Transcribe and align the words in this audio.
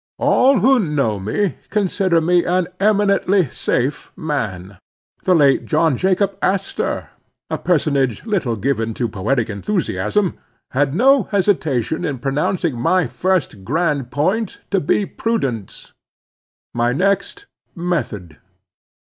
All 0.17 0.61
who 0.61 0.79
know 0.79 1.19
me, 1.19 1.57
consider 1.69 2.19
me 2.21 2.43
an 2.43 2.67
eminently 2.79 3.47
safe 3.51 4.11
man. 4.17 4.79
The 5.25 5.35
late 5.35 5.65
John 5.67 5.95
Jacob 5.95 6.39
Astor, 6.41 7.11
a 7.51 7.59
personage 7.59 8.25
little 8.25 8.55
given 8.55 8.95
to 8.95 9.07
poetic 9.07 9.47
enthusiasm, 9.47 10.39
had 10.71 10.95
no 10.95 11.25
hesitation 11.25 12.03
in 12.03 12.17
pronouncing 12.17 12.79
my 12.81 13.05
first 13.05 13.63
grand 13.63 14.09
point 14.09 14.57
to 14.71 14.79
be 14.79 15.05
prudence; 15.05 15.93
my 16.73 16.93
next, 16.93 17.45
method. 17.75 18.39